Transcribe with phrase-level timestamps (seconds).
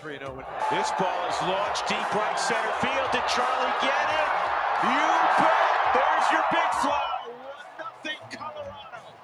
[0.00, 0.44] 3 0.
[0.70, 3.10] This ball is launched deep right center field.
[3.10, 4.28] Did Charlie get it?
[4.84, 5.08] You
[5.38, 5.54] bet.
[5.92, 7.02] There's your big fly.
[8.04, 9.14] 1 0 Colorado.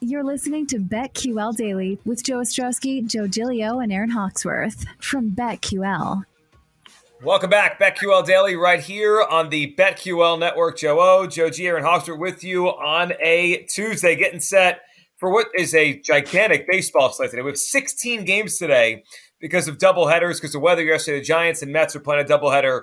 [0.00, 6.22] You're listening to BetQL Daily with Joe Ostrowski, Joe Gilio, and Aaron Hawksworth from BetQL.
[7.24, 10.78] Welcome back, BetQL Daily, right here on the BetQL Network.
[10.78, 14.82] Joe O, Joe G, Aaron Hawksworth with you on a Tuesday, getting set
[15.16, 17.42] for what is a gigantic baseball slate today.
[17.42, 19.02] We have 16 games today
[19.40, 21.18] because of double headers, because of weather yesterday.
[21.18, 22.82] The Giants and Mets are playing a doubleheader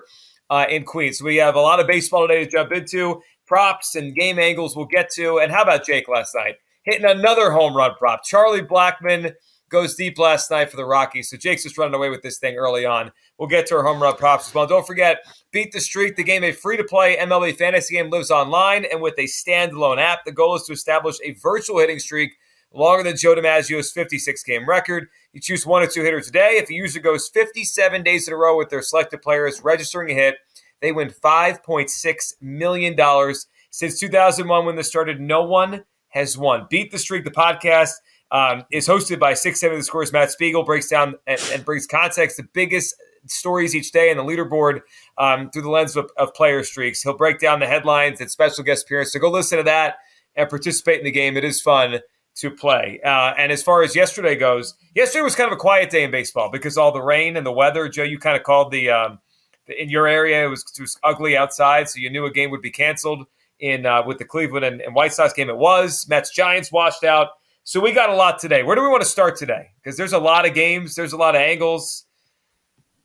[0.50, 1.22] uh, in Queens.
[1.22, 3.22] We have a lot of baseball today to jump into.
[3.46, 5.38] Props and game angles we'll get to.
[5.38, 6.56] And how about Jake last night?
[6.82, 8.24] Hitting another home run prop.
[8.24, 9.32] Charlie Blackmon
[9.70, 11.30] goes deep last night for the Rockies.
[11.30, 13.12] So Jake's just running away with this thing early on.
[13.38, 14.66] We'll get to our home run props as well.
[14.66, 15.18] Don't forget,
[15.52, 16.16] beat the streak.
[16.16, 19.98] The game, a free to play MLB fantasy game, lives online and with a standalone
[19.98, 20.24] app.
[20.24, 22.32] The goal is to establish a virtual hitting streak
[22.72, 25.08] longer than Joe DiMaggio's 56 game record.
[25.32, 26.58] You choose one or two hitters today.
[26.62, 30.14] If a user goes 57 days in a row with their selected players registering a
[30.14, 30.36] hit,
[30.80, 33.34] they win $5.6 million.
[33.70, 36.66] Since 2001, when this started, no one has won.
[36.70, 37.92] Beat the Streak, the podcast,
[38.30, 40.12] um, is hosted by six 670 The Scores.
[40.12, 42.94] Matt Spiegel breaks down and, and, brings context, the biggest
[43.26, 44.80] stories each day in the leaderboard
[45.16, 47.02] um, through the lens of, of, player streaks.
[47.02, 49.14] He'll break down the headlines and special guest appearances.
[49.14, 49.96] So go listen to that
[50.36, 51.36] and participate in the game.
[51.36, 52.00] It is fun
[52.38, 53.00] to play.
[53.04, 56.10] Uh, and as far as yesterday goes, yesterday was kind of a quiet day in
[56.10, 57.88] baseball because all the rain and the weather.
[57.88, 59.18] Joe, you kind of called the, um,
[59.66, 62.50] the in your area it was, it was ugly outside, so you knew a game
[62.50, 63.26] would be canceled.
[63.60, 67.02] In uh, with the Cleveland and, and White Sox game, it was Mets Giants washed
[67.02, 67.30] out.
[67.64, 68.62] So we got a lot today.
[68.62, 69.70] Where do we want to start today?
[69.82, 72.06] Because there's a lot of games, there's a lot of angles.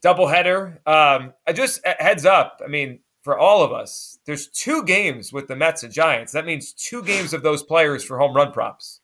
[0.04, 0.86] Doubleheader.
[0.86, 2.62] Um, I just heads up.
[2.64, 6.34] I mean, for all of us, there's two games with the Mets and Giants.
[6.34, 9.00] That means two games of those players for home run props.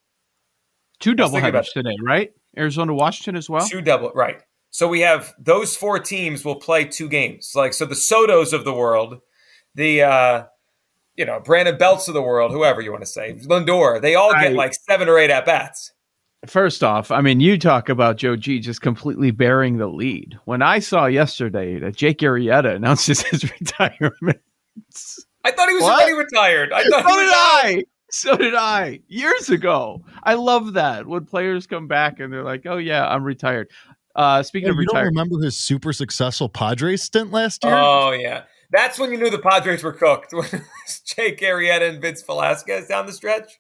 [1.00, 2.32] Two doubleheaders today, right?
[2.58, 3.68] Arizona, Washington as well.
[3.68, 4.42] Two double, right?
[4.72, 7.54] So we have those four teams will play two games.
[7.56, 9.20] Like so, the Sotos of the world,
[9.76, 10.44] the uh,
[11.16, 14.32] you know Brandon Belts of the world, whoever you want to say, Lindor, they all
[14.32, 15.92] get I, like seven or eight at bats.
[16.46, 20.40] First off, I mean, you talk about Joe G just completely bearing the lead.
[20.46, 24.40] When I saw yesterday that Jake Arrieta announces his retirement,
[25.44, 26.02] I thought he was what?
[26.02, 26.72] already retired.
[26.72, 27.84] I thought so did I.
[28.12, 30.04] So did I years ago.
[30.24, 33.70] I love that when players come back and they're like, "Oh yeah, I'm retired."
[34.16, 37.76] Uh, speaking of you retired, remember his super successful Padres stint last year?
[37.76, 40.34] Oh yeah, that's when you knew the Padres were cooked.
[40.34, 40.48] When
[41.06, 43.60] Jake Arrieta and Vince Velasquez down the stretch.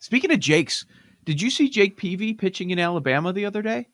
[0.00, 0.84] Speaking of Jake's,
[1.24, 3.88] did you see Jake Peavy pitching in Alabama the other day?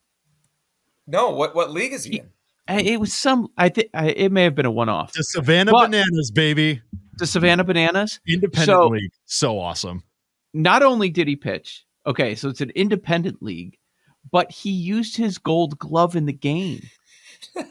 [1.06, 1.30] No.
[1.30, 2.30] What what league is he in?
[2.66, 3.48] It was some.
[3.58, 5.12] I think it may have been a one-off.
[5.12, 6.80] The Savannah but, Bananas, baby
[7.19, 7.69] the Savannah mm.
[7.69, 8.20] Bananas.
[8.26, 9.12] Independent so, league.
[9.25, 10.02] So awesome.
[10.52, 13.76] Not only did he pitch, okay, so it's an independent league,
[14.30, 16.82] but he used his gold glove in the game.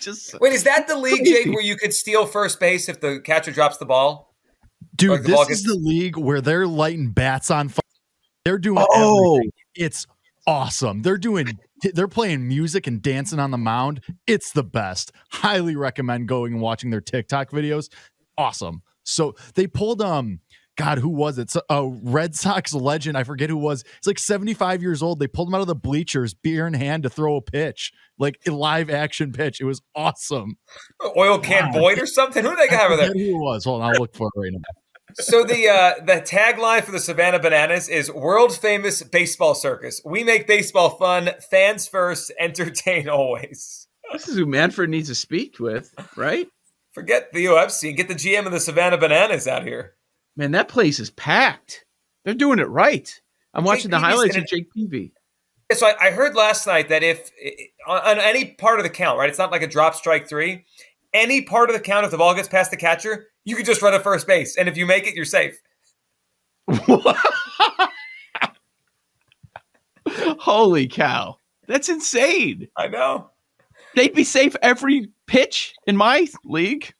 [0.00, 3.20] Just Wait, is that the league, Jake, where you could steal first base if the
[3.20, 4.34] catcher drops the ball?
[4.96, 7.82] Dude, this gets- is the league where they're lighting bats on fire.
[8.44, 9.34] They're doing oh.
[9.36, 9.52] everything.
[9.74, 10.06] It's
[10.46, 11.02] awesome.
[11.02, 11.58] They're doing
[11.94, 14.02] they're playing music and dancing on the mound.
[14.26, 15.12] It's the best.
[15.30, 17.88] Highly recommend going and watching their TikTok videos.
[18.36, 18.82] Awesome.
[19.02, 20.40] So they pulled um
[20.76, 21.50] God, who was it?
[21.50, 23.18] So, a Red Sox legend.
[23.18, 23.82] I forget who was.
[23.82, 25.18] He's like 75 years old.
[25.18, 28.38] They pulled him out of the bleachers, beer in hand, to throw a pitch, like
[28.46, 29.60] a live action pitch.
[29.60, 30.56] It was awesome.
[31.18, 31.80] Oil can wow.
[31.80, 32.42] Boyd or something.
[32.42, 33.12] Who did they have over there?
[33.12, 33.64] Who it was?
[33.64, 34.60] Hold on, I'll look for it right now
[35.14, 40.00] so the uh, the tagline for the Savannah Bananas is "World famous baseball circus.
[40.04, 41.30] We make baseball fun.
[41.50, 42.32] Fans first.
[42.38, 46.48] Entertain always." This is who Manfred needs to speak with, right?
[46.92, 47.96] Forget the UFC.
[47.96, 49.94] Get the GM of the Savannah Bananas out here.
[50.36, 51.84] Man, that place is packed.
[52.24, 53.20] They're doing it right.
[53.54, 55.12] I'm watching the highlights of Jake Peavy.
[55.72, 57.30] So I, I, heard last night that if
[57.86, 59.28] on, on any part of the count, right?
[59.28, 60.64] It's not like a drop strike three.
[61.12, 63.82] Any part of the count, if the ball gets past the catcher, you could just
[63.82, 65.60] run a first base, and if you make it, you're safe.
[70.38, 71.36] Holy cow.
[71.66, 72.68] That's insane.
[72.76, 73.30] I know.
[73.94, 76.92] They'd be safe every pitch in my league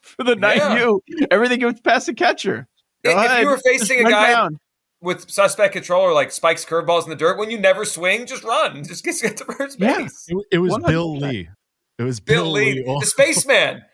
[0.00, 0.78] for the night yeah.
[0.78, 1.02] you.
[1.30, 2.66] Everything goes past the catcher.
[3.04, 3.42] Go if ahead.
[3.42, 4.58] you were facing a guy down.
[5.00, 8.44] with suspect control or like spikes curveballs in the dirt, when you never swing, just
[8.44, 8.84] run.
[8.84, 10.26] Just get, get to first base.
[10.28, 10.36] Yeah.
[10.38, 10.86] It, it was 100%.
[10.86, 11.48] Bill Lee.
[11.98, 12.96] It was Bill, Bill Lee, Lee.
[13.00, 13.82] the spaceman.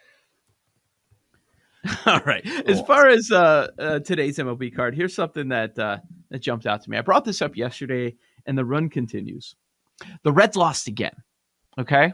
[2.06, 2.46] All right.
[2.66, 5.98] As far as uh, uh, today's MLB card, here's something that uh,
[6.30, 6.96] that jumped out to me.
[6.96, 8.14] I brought this up yesterday,
[8.46, 9.56] and the run continues.
[10.22, 11.14] The Reds lost again.
[11.78, 12.12] Okay,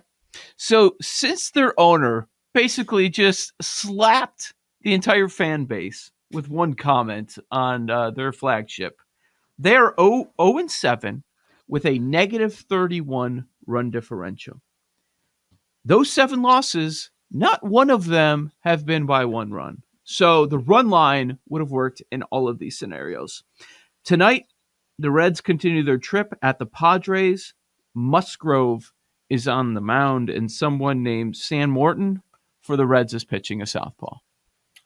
[0.57, 7.91] so since their owner basically just slapped the entire fan base with one comment on
[7.91, 9.01] uh, their flagship,
[9.59, 11.25] they are 0, 0 and 7
[11.67, 14.63] with a negative 31 run differential.
[15.85, 19.83] Those seven losses, not one of them have been by one run.
[20.05, 23.45] So the run line would have worked in all of these scenarios.
[24.05, 24.47] Tonight,
[24.99, 27.55] the Reds continue their trip at the Padres.
[27.95, 28.93] Musgrove
[29.29, 32.23] is on the mound, and someone named Sanmartin
[32.63, 34.17] for the Reds is pitching a southpaw.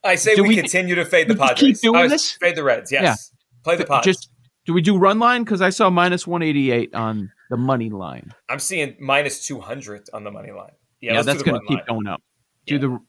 [0.03, 1.59] I say we, we, continue to fade the Padres.
[1.59, 2.33] Keep doing this?
[2.33, 2.91] Fade the Reds.
[2.91, 3.03] Yes.
[3.03, 3.15] Yeah.
[3.63, 4.17] Play the Padres.
[4.17, 4.29] Just
[4.65, 5.43] do we do run line?
[5.43, 8.33] Because I saw minus one eighty eight on the money line.
[8.49, 10.71] I'm seeing minus two hundred on the money line.
[10.99, 11.85] Yeah, yeah that's going to keep line.
[11.87, 12.21] going up.
[12.65, 12.81] Do yeah.
[12.81, 12.99] the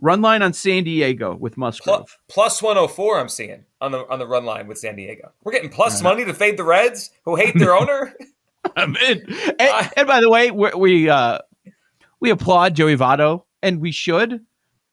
[0.00, 2.18] run line on San Diego with Musgrove.
[2.28, 5.32] Plus, plus 104 I'm seeing on the on the run line with San Diego.
[5.42, 8.14] We're getting plus money to fade the Reds who hate their owner.
[8.76, 9.24] I'm in.
[9.58, 11.38] And, and, by the way, we we, uh,
[12.20, 14.44] we applaud Joey Votto, and we should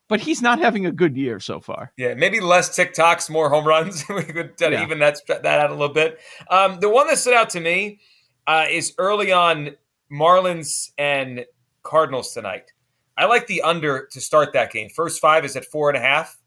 [0.07, 1.91] but he's not having a good year so far.
[1.97, 4.03] Yeah, maybe less TikToks, more home runs.
[4.09, 4.83] we could yeah.
[4.83, 6.19] even that that out a little bit.
[6.49, 7.99] Um, the one that stood out to me
[8.47, 9.71] uh, is early on
[10.11, 11.45] Marlins and
[11.83, 12.71] Cardinals tonight.
[13.17, 14.89] I like the under to start that game.
[14.89, 16.37] First five is at four and a half.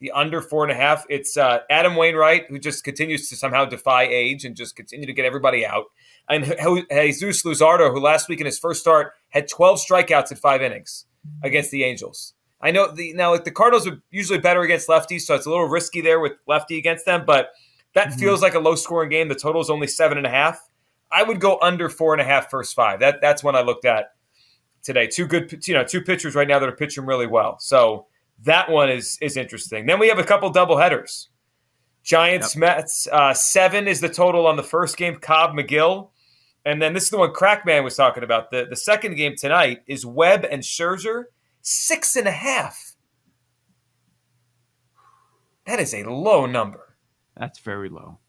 [0.00, 1.06] The under four and a half.
[1.08, 5.12] It's uh, Adam Wainwright who just continues to somehow defy age and just continue to
[5.12, 5.86] get everybody out.
[6.28, 10.60] And Jesus Luzardo, who last week in his first start had 12 strikeouts in five
[10.60, 11.06] innings
[11.42, 12.34] against the Angels.
[12.60, 15.50] I know the now like the Cardinals are usually better against lefties, so it's a
[15.50, 17.24] little risky there with lefty against them.
[17.26, 17.50] But
[17.94, 18.18] that mm-hmm.
[18.18, 19.28] feels like a low scoring game.
[19.28, 20.58] The total is only seven and a half.
[21.12, 23.00] I would go under four and a half first five.
[23.00, 24.15] That that's when I looked at
[24.86, 25.06] today.
[25.06, 27.58] Two good, you know, two pitchers right now that are pitching really well.
[27.58, 28.06] So
[28.44, 29.86] that one is is interesting.
[29.86, 31.28] Then we have a couple double headers.
[32.02, 32.60] Giants yep.
[32.60, 35.16] Mets uh, seven is the total on the first game.
[35.16, 36.10] Cobb Megill,
[36.64, 38.50] and then this is the one Crackman was talking about.
[38.50, 41.24] The the second game tonight is Webb and Scherzer
[41.68, 42.94] Six and a half.
[45.66, 46.96] That is a low number.
[47.36, 48.20] That's very low.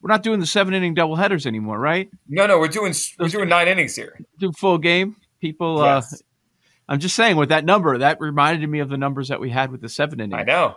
[0.00, 2.08] We're not doing the seven inning double headers anymore, right?
[2.28, 4.18] No, no, we're doing we're doing nine innings here.
[4.38, 5.16] Do full game.
[5.42, 6.14] People uh, yes.
[6.14, 6.16] uh
[6.88, 9.70] I'm just saying with that number, that reminded me of the numbers that we had
[9.70, 10.38] with the seven inning.
[10.38, 10.76] I know.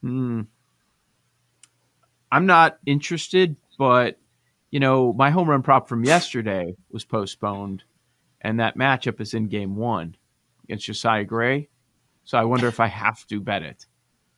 [0.00, 0.42] Hmm.
[2.30, 4.18] I'm not interested, but
[4.70, 7.84] you know, my home run prop from yesterday was postponed,
[8.40, 10.16] and that matchup is in game one
[10.64, 11.68] against Josiah Gray.
[12.24, 13.86] So I wonder if I have to bet it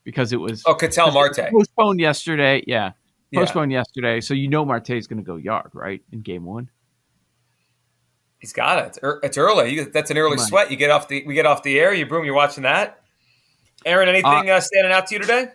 [0.05, 2.63] because it was oh Ketel Marte postponed yesterday.
[2.67, 2.93] Yeah,
[3.35, 3.79] postponed yeah.
[3.79, 4.21] yesterday.
[4.21, 6.71] So you know Marte is going to go yard right in game one.
[8.39, 8.99] He's got it.
[9.23, 9.85] It's early.
[9.85, 10.49] That's an early Money.
[10.49, 10.71] sweat.
[10.71, 11.93] You get off the we get off the air.
[11.93, 12.25] You boom.
[12.25, 13.01] You're watching that.
[13.85, 15.49] Aaron, anything uh, uh, standing out to you today?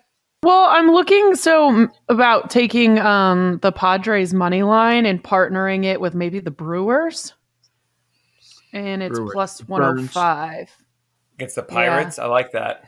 [0.43, 6.13] Well, I'm looking so about taking um, the Padres money line and partnering it with
[6.13, 7.33] maybe the Brewers
[8.73, 10.75] and it's plus 105
[11.35, 12.17] against the Pirates.
[12.17, 12.25] Yeah.
[12.25, 12.85] I like that.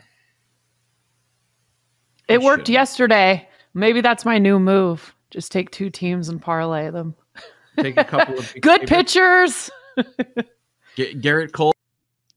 [2.28, 3.48] It worked yesterday.
[3.72, 5.14] Maybe that's my new move.
[5.30, 7.14] Just take two teams and parlay them.
[7.78, 9.70] Take a couple of good pitchers.
[10.96, 11.74] Gerrit Cole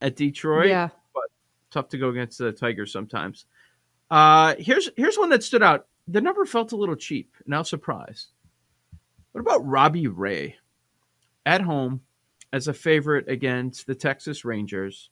[0.01, 0.69] at Detroit.
[0.69, 1.23] Yeah, but
[1.71, 3.45] tough to go against the Tigers sometimes.
[4.11, 5.87] Uh, here's here's one that stood out.
[6.07, 8.27] The number felt a little cheap, Now, surprise.
[9.31, 10.55] What about Robbie Ray
[11.45, 12.01] at home
[12.53, 15.09] as a favorite against the Texas Rangers.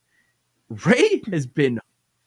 [0.85, 1.79] Ray has been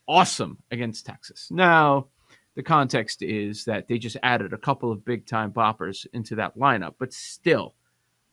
[0.06, 1.48] awesome against Texas.
[1.50, 2.08] Now,
[2.54, 6.56] the context is that they just added a couple of big time boppers into that
[6.56, 7.74] lineup, but still,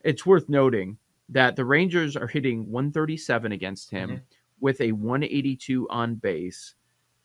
[0.04, 0.98] it's worth noting
[1.30, 4.20] that the Rangers are hitting 137 against him mm-hmm.
[4.60, 6.76] with a 182 on base,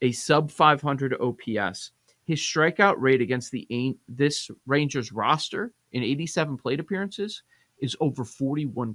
[0.01, 1.93] a sub 500 OPS.
[2.25, 7.43] His strikeout rate against the this Rangers roster in 87 plate appearances
[7.79, 8.95] is over 41%.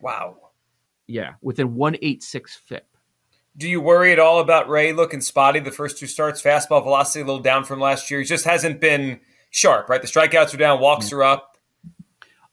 [0.00, 0.36] Wow.
[1.06, 2.86] Yeah, within 186 FIP.
[3.56, 6.42] Do you worry at all about Ray looking spotty the first two starts?
[6.42, 8.20] Fastball velocity a little down from last year.
[8.20, 10.00] He just hasn't been sharp, right?
[10.00, 11.16] The strikeouts are down, walks mm-hmm.
[11.16, 11.53] are up.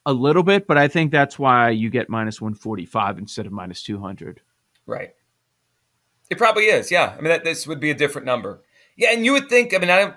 [0.06, 3.84] A little bit, but I think that's why you get minus 145 instead of minus
[3.84, 4.42] 200.
[4.86, 5.14] Right.
[6.30, 7.14] It probably is, yeah.
[7.18, 8.64] I mean, that, this would be a different number.
[8.96, 10.14] Yeah, and you would think, I mean, I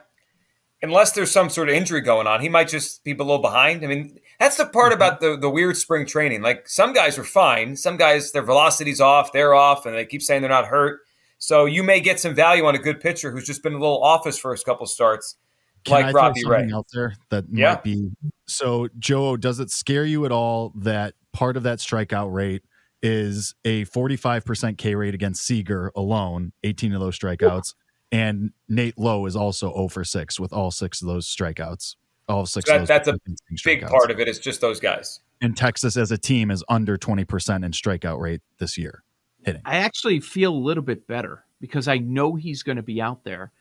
[0.85, 3.83] unless there's some sort of injury going on, he might just be below behind.
[3.85, 4.97] I mean, that's the part mm-hmm.
[4.97, 6.43] about the, the weird spring training.
[6.43, 7.77] Like some guys are fine.
[7.77, 11.01] Some guys, their velocity's off, they're off, and they keep saying they're not hurt.
[11.39, 14.03] So you may get some value on a good pitcher who's just been a little
[14.03, 15.37] off his first couple starts,
[15.85, 16.71] Can like I Robbie Ray.
[16.73, 17.71] Out there that yeah.
[17.71, 18.11] might be
[18.47, 18.89] so.
[18.99, 22.63] Joe, does it scare you at all that part of that strikeout rate
[23.03, 27.75] is a 45% K rate against Seager alone, 18 of those strikeouts,
[28.11, 31.97] and Nate Lowe is also 0 for 6 with all six of those strikeouts.
[32.27, 33.37] All six so that, that's a big
[33.83, 33.91] strikeouts.
[33.91, 34.29] part of it.
[34.29, 35.21] It's just those guys.
[35.43, 39.03] And Texas as a team is under 20% in strikeout rate this year
[39.45, 39.63] hitting.
[39.65, 43.25] I actually feel a little bit better because I know he's going to be out
[43.25, 43.53] there.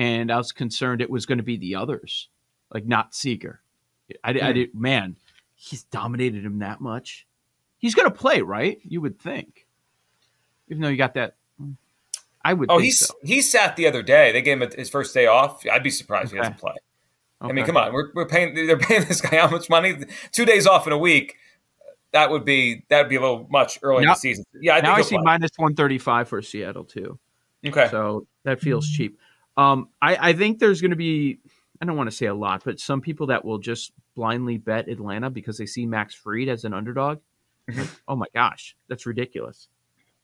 [0.00, 2.30] And I was concerned it was going to be the others,
[2.72, 3.60] like not Seager.
[4.24, 4.42] I, mm.
[4.42, 4.54] I hmm.
[4.54, 5.16] did, man,
[5.54, 7.26] he's dominated him that much.
[7.76, 8.78] He's going to play, right?
[8.82, 9.66] You would think,
[10.68, 11.36] even though you got that.
[12.42, 12.70] I would.
[12.70, 13.14] Oh, he's so.
[13.22, 14.32] he sat the other day.
[14.32, 15.66] They gave him his first day off.
[15.70, 16.38] I'd be surprised okay.
[16.38, 16.72] if he doesn't play.
[17.42, 17.50] Okay.
[17.50, 18.54] I mean, come on, we're, we're paying.
[18.54, 19.96] They're paying this guy how much money?
[20.32, 21.36] Two days off in a week.
[22.12, 24.46] That would be that would be a little much early now, in the season.
[24.62, 27.18] Yeah, I now I see minus one thirty five for Seattle too.
[27.66, 29.18] Okay, so that feels cheap.
[29.60, 31.38] Um, I I think there's going to be
[31.82, 34.88] I don't want to say a lot, but some people that will just blindly bet
[34.88, 37.18] Atlanta because they see Max Fried as an underdog.
[37.70, 37.84] Mm-hmm.
[38.08, 39.68] oh my gosh, that's ridiculous.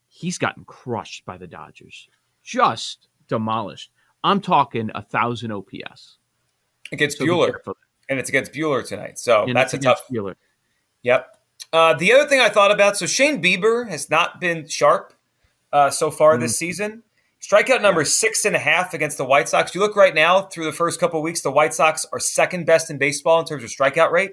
[0.09, 2.09] He's gotten crushed by the Dodgers,
[2.43, 3.90] just demolished.
[4.25, 6.16] I'm talking a thousand OPS
[6.90, 7.59] against so Buehler,
[8.09, 9.19] and it's against Buehler tonight.
[9.19, 10.02] So and that's a tough.
[10.11, 10.37] Buehler.
[11.02, 11.26] Yep.
[11.73, 15.12] Uh, the other thing I thought about, so Shane Bieber has not been sharp
[15.73, 16.43] uh, so far mm-hmm.
[16.43, 17.02] this season.
[17.47, 19.73] Strikeout number is six and a half against the White Sox.
[19.73, 22.91] You look right now through the first couple weeks, the White Sox are second best
[22.91, 24.33] in baseball in terms of strikeout rate.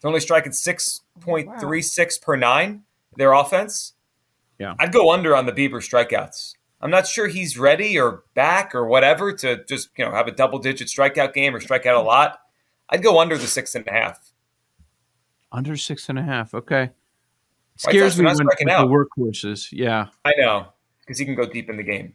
[0.00, 2.82] They're only striking six point three six per nine.
[3.16, 3.94] Their offense.
[4.58, 6.54] Yeah, I'd go under on the Bieber strikeouts.
[6.82, 10.32] I'm not sure he's ready or back or whatever to just you know have a
[10.32, 12.40] double digit strikeout game or strike out a lot.
[12.90, 14.32] I'd go under the six and a half.
[15.50, 16.52] Under six and a half.
[16.52, 16.90] Okay.
[17.76, 19.68] Scares me when the workhorses.
[19.72, 20.66] Yeah, I know
[21.00, 22.14] because he can go deep in the game.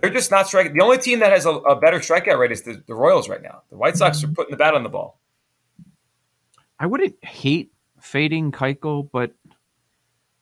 [0.00, 0.74] They're just not striking.
[0.74, 3.42] The only team that has a, a better strikeout rate is the, the, Royals right
[3.42, 3.62] now.
[3.70, 5.18] The White Sox are putting the bat on the ball.
[6.78, 9.32] I wouldn't hate fading Keuchel, but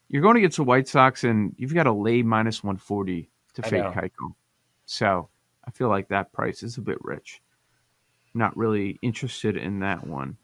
[0.08, 3.84] you're going against the White Sox, and you've got a lay minus 140 to fade
[3.84, 4.34] Keuchel.
[4.86, 5.28] So
[5.64, 7.40] I feel like that price is a bit rich.
[8.34, 10.38] Not really interested in that one.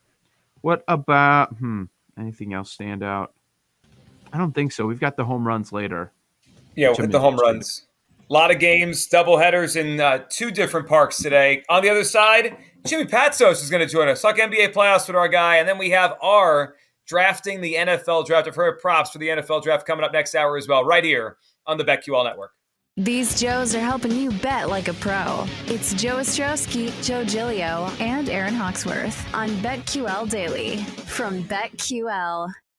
[0.60, 1.84] What about hmm?
[2.18, 3.32] Anything else stand out?
[4.32, 4.86] I don't think so.
[4.86, 6.12] We've got the home runs later.
[6.74, 7.87] Yeah, with the home runs.
[8.30, 11.62] A lot of games, double headers in uh, two different parks today.
[11.70, 14.20] On the other side, Jimmy Patsos is going to join us.
[14.20, 15.56] Talk NBA playoffs with our guy.
[15.56, 16.74] And then we have our
[17.06, 18.46] drafting the NFL draft.
[18.46, 21.38] I've heard props for the NFL draft coming up next hour as well, right here
[21.66, 22.52] on the BetQL Network.
[22.98, 25.46] These Joes are helping you bet like a pro.
[25.66, 32.50] It's Joe Ostrowski, Joe Gilio, and Aaron Hawksworth on BetQL Daily from BetQL.